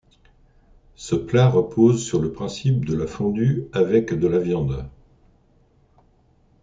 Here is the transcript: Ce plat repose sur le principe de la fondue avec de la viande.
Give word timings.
Ce 0.95 1.13
plat 1.13 1.47
repose 1.47 2.03
sur 2.03 2.19
le 2.23 2.31
principe 2.31 2.85
de 2.85 2.95
la 2.95 3.05
fondue 3.05 3.67
avec 3.71 4.15
de 4.15 4.25
la 4.27 4.39
viande. 4.39 4.89